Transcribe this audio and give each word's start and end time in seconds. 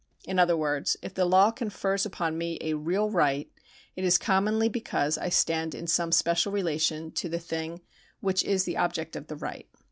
In 0.25 0.39
other 0.39 0.57
words, 0.57 0.97
if 1.03 1.13
the 1.13 1.25
law 1.25 1.51
confers 1.51 2.07
upon 2.07 2.35
me 2.35 2.57
a 2.59 2.73
real 2.73 3.11
right, 3.11 3.51
it 3.95 4.03
is 4.03 4.17
commonly 4.17 4.67
because 4.67 5.15
I 5.15 5.29
stand 5.29 5.75
in 5.75 5.85
some 5.85 6.11
special 6.11 6.51
relation 6.51 7.11
to 7.11 7.29
the 7.29 7.37
thing 7.37 7.81
which 8.19 8.43
is 8.43 8.63
the 8.63 8.77
object 8.77 9.15
of 9.15 9.27
the 9.27 9.35
right. 9.35 9.67